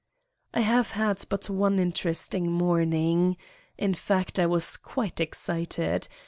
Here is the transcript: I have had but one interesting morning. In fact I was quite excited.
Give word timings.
I 0.51 0.61
have 0.61 0.93
had 0.93 1.23
but 1.29 1.47
one 1.47 1.77
interesting 1.77 2.51
morning. 2.51 3.37
In 3.77 3.93
fact 3.93 4.39
I 4.39 4.47
was 4.47 4.75
quite 4.75 5.19
excited. 5.19 6.07